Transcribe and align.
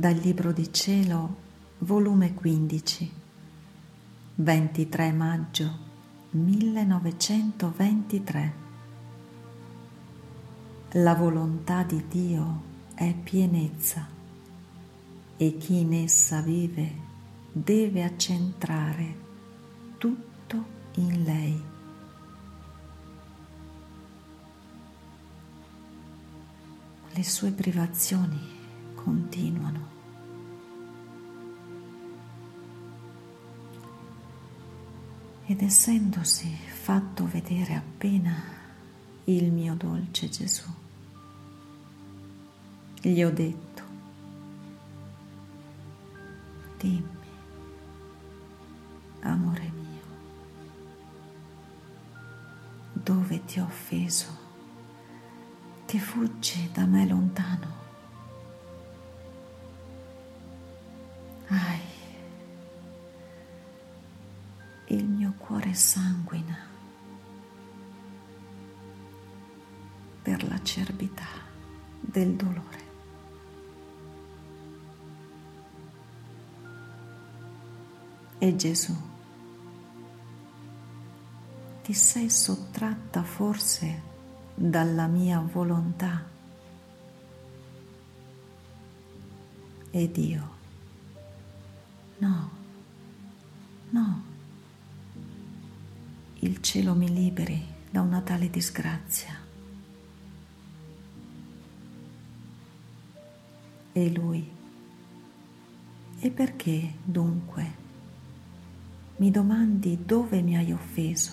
Dal 0.00 0.16
Libro 0.16 0.50
di 0.50 0.72
Cielo, 0.72 1.36
volume 1.80 2.32
15, 2.32 3.12
23 4.36 5.12
maggio 5.12 5.78
1923. 6.30 8.54
La 10.92 11.14
volontà 11.14 11.82
di 11.82 12.02
Dio 12.08 12.62
è 12.94 13.12
pienezza 13.12 14.08
e 15.36 15.56
chi 15.58 15.80
in 15.80 15.92
essa 15.92 16.40
vive 16.40 16.94
deve 17.52 18.02
accentrare 18.02 19.14
tutto 19.98 20.64
in 20.94 21.24
lei. 21.24 21.62
Le 27.12 27.22
sue 27.22 27.50
privazioni 27.50 28.59
continuano. 29.02 29.88
Ed 35.46 35.62
essendosi 35.62 36.48
fatto 36.48 37.26
vedere 37.26 37.74
appena 37.74 38.40
il 39.24 39.50
mio 39.50 39.74
dolce 39.74 40.28
Gesù, 40.28 40.68
gli 43.00 43.22
ho 43.22 43.30
detto, 43.32 43.82
dimmi, 46.78 47.18
amore 49.22 49.72
mio, 49.74 50.02
dove 52.92 53.44
ti 53.44 53.58
ho 53.58 53.64
offeso, 53.64 54.48
che 55.86 55.98
fuggi 55.98 56.70
da 56.72 56.86
me 56.86 57.06
lontano? 57.08 57.89
Ai, 61.52 61.80
il 64.86 65.04
mio 65.04 65.34
cuore 65.36 65.74
sanguina 65.74 66.56
per 70.22 70.46
l'acerbità 70.46 71.26
del 72.00 72.36
dolore. 72.36 72.88
E 78.38 78.54
Gesù, 78.54 78.94
ti 81.82 81.92
sei 81.92 82.30
sottratta 82.30 83.24
forse 83.24 84.02
dalla 84.54 85.08
mia 85.08 85.40
volontà? 85.40 86.24
Ed 89.90 90.16
io 90.16 90.58
No, 92.20 92.50
no. 93.90 94.22
Il 96.40 96.60
cielo 96.60 96.94
mi 96.94 97.10
liberi 97.10 97.66
da 97.90 98.02
una 98.02 98.20
tale 98.20 98.50
disgrazia. 98.50 99.34
E 103.92 104.10
lui? 104.12 104.46
E 106.18 106.30
perché 106.30 106.92
dunque 107.02 107.74
mi 109.16 109.30
domandi 109.30 110.04
dove 110.04 110.42
mi 110.42 110.56
hai 110.58 110.72
offeso? 110.72 111.32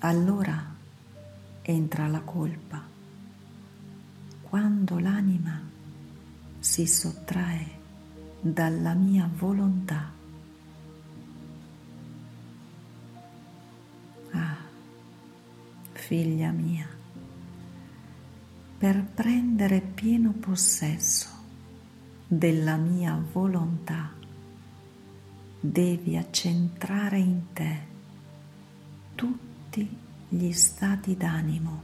Allora 0.00 0.74
entra 1.62 2.06
la 2.06 2.20
colpa, 2.20 2.82
quando 4.42 4.98
l'anima 4.98 5.58
si 6.58 6.86
sottrae 6.86 7.79
dalla 8.40 8.94
mia 8.94 9.28
volontà. 9.36 10.10
Ah, 14.30 14.56
figlia 15.92 16.50
mia, 16.50 16.88
per 18.78 19.04
prendere 19.04 19.80
pieno 19.80 20.32
possesso 20.32 21.28
della 22.26 22.76
mia 22.76 23.22
volontà, 23.32 24.10
devi 25.60 26.16
accentrare 26.16 27.18
in 27.18 27.52
te 27.52 27.78
tutti 29.14 29.96
gli 30.28 30.52
stati 30.52 31.16
d'animo 31.16 31.82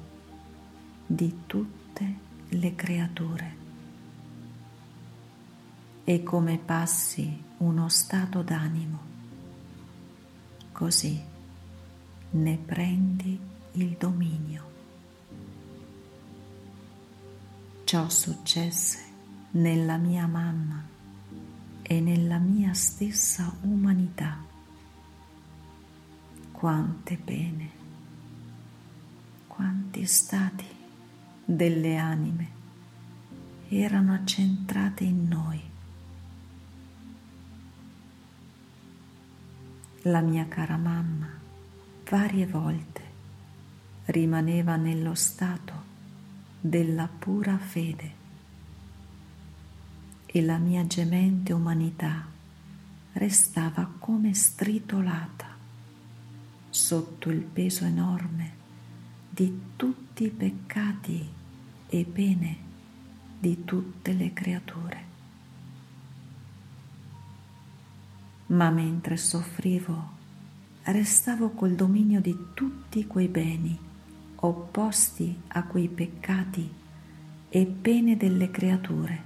di 1.07 1.41
tutte 1.47 2.15
le 2.49 2.75
creature 2.75 3.66
e 6.09 6.23
come 6.23 6.57
passi 6.57 7.43
uno 7.57 7.89
stato 7.89 8.43
d'animo, 8.43 8.99
così 10.71 11.21
ne 12.31 12.57
prendi 12.65 13.37
il 13.73 13.97
dominio. 13.99 14.71
Ciò 17.83 18.09
successe 18.09 19.01
nella 19.51 19.97
mia 19.97 20.29
mamma 20.29 20.81
e 21.83 22.01
nella 22.01 22.39
mia 22.39 22.73
stessa 22.73 23.53
umanità. 23.63 24.45
Quante 26.53 27.17
pene, 27.17 27.71
quanti 29.49 30.07
stati 30.07 30.67
delle 31.45 31.97
anime 31.97 32.51
erano 33.69 34.15
accentrate 34.15 35.03
in 35.03 35.27
noi 35.27 35.66
La 40.07 40.21
mia 40.21 40.47
cara 40.47 40.77
mamma 40.77 41.29
varie 42.09 42.47
volte 42.47 43.03
rimaneva 44.05 44.77
nello 44.77 45.17
stato 45.17 45.73
della 46.61 47.09
pura 47.09 47.59
fede 47.59 48.13
e 50.27 50.43
la 50.43 50.59
mia 50.59 50.87
gemente 50.87 51.53
umanità 51.53 52.25
restava 53.15 53.91
come 53.99 54.33
stritolata 54.33 55.57
sotto 56.71 57.29
il 57.29 57.43
peso 57.43 57.85
enorme 57.85 58.53
di 59.29 59.73
tutti 59.75 60.23
i 60.23 60.31
peccati 60.31 61.29
e 61.89 62.05
pene 62.05 62.57
di 63.41 63.65
tutte 63.65 64.13
le 64.13 64.33
creature. 64.33 65.06
Ma 68.47 68.71
mentre 68.71 69.17
soffrivo 69.17 70.15
restavo 70.85 71.51
col 71.51 71.75
dominio 71.75 72.21
di 72.21 72.37
tutti 72.55 73.07
quei 73.07 73.27
beni 73.27 73.77
opposti 74.37 75.43
a 75.49 75.65
quei 75.65 75.89
peccati 75.89 76.73
e 77.49 77.67
pene 77.67 78.17
delle 78.17 78.51
creature. 78.51 79.25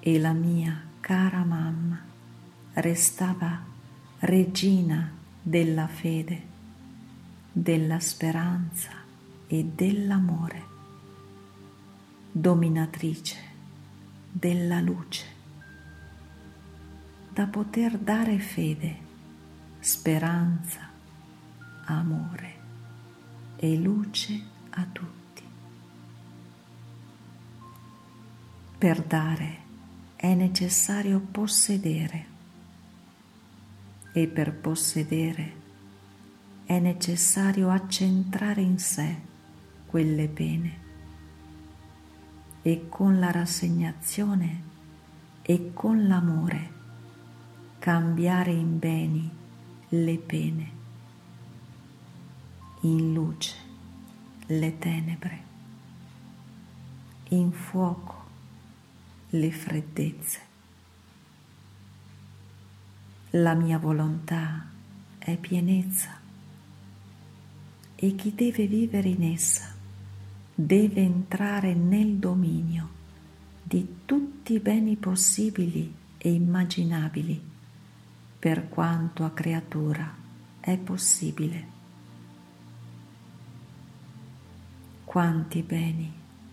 E 0.00 0.18
la 0.18 0.32
mia 0.32 0.82
cara 1.00 1.44
mamma 1.44 2.00
restava 2.74 3.64
regina 4.20 5.12
della 5.42 5.88
fede, 5.88 6.42
della 7.52 7.98
speranza 8.00 8.92
e 9.46 9.64
dell'amore, 9.64 10.64
dominatrice 12.30 13.36
della 14.30 14.80
luce 14.80 15.35
da 17.36 17.46
poter 17.46 17.98
dare 17.98 18.38
fede, 18.38 18.96
speranza, 19.78 20.88
amore 21.84 22.54
e 23.56 23.76
luce 23.76 24.42
a 24.70 24.86
tutti. 24.90 25.42
Per 28.78 29.02
dare 29.02 29.58
è 30.16 30.32
necessario 30.32 31.20
possedere 31.20 32.26
e 34.12 34.26
per 34.28 34.54
possedere 34.54 35.52
è 36.64 36.78
necessario 36.78 37.68
accentrare 37.68 38.62
in 38.62 38.78
sé 38.78 39.14
quelle 39.84 40.28
pene 40.28 40.78
e 42.62 42.88
con 42.88 43.18
la 43.18 43.30
rassegnazione 43.30 44.62
e 45.42 45.72
con 45.74 46.06
l'amore 46.06 46.75
cambiare 47.86 48.50
in 48.50 48.80
beni 48.80 49.30
le 49.90 50.18
pene, 50.18 50.70
in 52.80 53.12
luce 53.12 53.54
le 54.46 54.76
tenebre, 54.76 55.42
in 57.28 57.52
fuoco 57.52 58.24
le 59.28 59.52
freddezze. 59.52 60.40
La 63.30 63.54
mia 63.54 63.78
volontà 63.78 64.66
è 65.18 65.36
pienezza 65.36 66.18
e 67.94 68.14
chi 68.16 68.34
deve 68.34 68.66
vivere 68.66 69.10
in 69.10 69.22
essa 69.22 69.72
deve 70.52 71.02
entrare 71.02 71.72
nel 71.74 72.16
dominio 72.16 72.88
di 73.62 73.98
tutti 74.04 74.54
i 74.54 74.58
beni 74.58 74.96
possibili 74.96 75.94
e 76.18 76.32
immaginabili 76.32 77.54
per 78.46 78.68
quanto 78.68 79.24
a 79.24 79.30
creatura 79.30 80.08
è 80.60 80.76
possibile. 80.76 81.66
Quanti 85.02 85.62
beni 85.62 86.12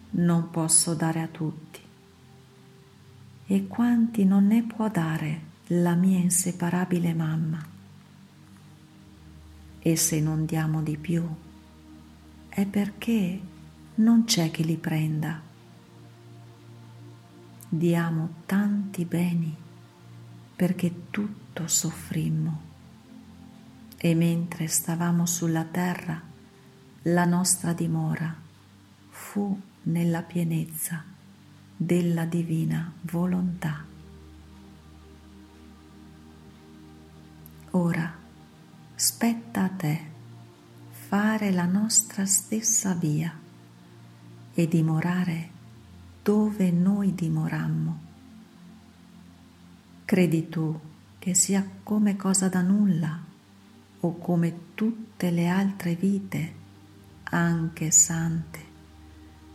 non 0.09 0.49
posso 0.49 0.95
dare 0.95 1.21
a 1.21 1.27
tutti 1.27 1.79
e 3.45 3.67
quanti 3.67 4.25
non 4.25 4.47
ne 4.47 4.63
può 4.63 4.89
dare 4.89 5.41
la 5.67 5.93
mia 5.93 6.17
inseparabile 6.17 7.13
mamma. 7.13 7.63
E 9.77 9.95
se 9.95 10.19
non 10.19 10.45
diamo 10.45 10.81
di 10.81 10.97
più, 10.97 11.23
è 12.49 12.65
perché 12.65 13.39
non 13.95 14.23
c'è 14.23 14.49
chi 14.49 14.65
li 14.65 14.77
prenda. 14.77 15.39
Diamo 17.69 18.29
tanti 18.47 19.05
beni 19.05 19.57
perché 20.63 21.10
tutto 21.10 21.68
soffrimmo. 21.68 22.62
E 23.98 24.15
mentre 24.15 24.68
stavamo 24.68 25.25
sulla 25.25 25.65
terra, 25.65 26.21
la 27.01 27.25
nostra 27.25 27.74
dimora 27.74 28.33
fu 29.10 29.60
nella 29.81 30.21
pienezza 30.21 31.04
della 31.75 32.24
divina 32.24 32.94
volontà. 33.01 33.83
Ora 37.71 38.13
spetta 38.95 39.63
a 39.63 39.69
te 39.69 40.00
fare 40.92 41.51
la 41.51 41.65
nostra 41.65 42.25
stessa 42.25 42.94
via 42.94 43.38
e 44.54 44.68
dimorare 44.69 45.50
dove 46.21 46.71
noi 46.71 47.13
dimorammo. 47.13 48.12
Credi 50.13 50.48
tu 50.48 50.80
che 51.18 51.33
sia 51.33 51.68
come 51.81 52.15
cosa 52.15 52.48
da 52.48 52.62
nulla 52.62 53.19
o 54.01 54.18
come 54.19 54.75
tutte 54.75 55.31
le 55.31 55.48
altre 55.48 55.95
vite, 55.95 56.54
anche 57.24 57.89
sante, 57.89 58.60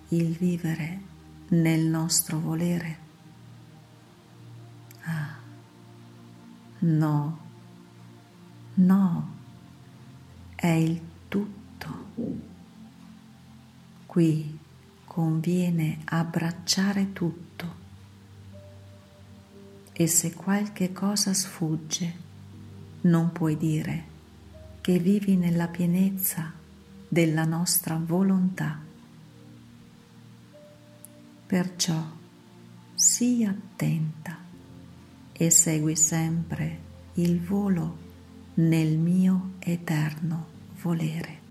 il 0.08 0.36
vivere 0.36 1.00
nel 1.50 1.82
nostro 1.82 2.40
volere? 2.40 2.98
Ah, 5.02 5.36
no, 6.80 7.38
no, 8.74 9.28
è 10.56 10.66
il 10.66 11.00
tutto. 11.28 12.06
Qui 14.06 14.58
conviene 15.04 15.98
abbracciare 16.04 17.12
tutto 17.12 17.87
e 20.00 20.06
se 20.06 20.32
qualche 20.32 20.92
cosa 20.92 21.34
sfugge, 21.34 22.12
non 23.00 23.32
puoi 23.32 23.56
dire 23.56 24.04
che 24.80 25.00
vivi 25.00 25.34
nella 25.34 25.66
pienezza 25.66 26.52
della 27.08 27.44
nostra 27.44 28.00
volontà. 28.00 28.78
Perciò 31.46 32.00
sii 32.94 33.44
attenta 33.44 34.38
e 35.32 35.50
segui 35.50 35.96
sempre 35.96 36.78
il 37.14 37.40
volo 37.40 37.98
nel 38.54 38.96
mio 38.98 39.54
eterno 39.58 40.46
volere. 40.80 41.47